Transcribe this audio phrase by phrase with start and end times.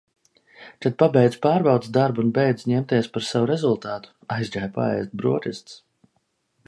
[0.85, 5.79] Kad pabeidzu pārbaudes darbu un beidzu ņemties par savu rezultātu, aizgāju paēst brokastis.